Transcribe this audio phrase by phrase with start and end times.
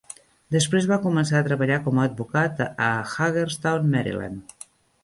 [0.55, 2.89] Després va començar a treballar com a advocat a
[3.21, 4.61] Hagerstown, Maryland.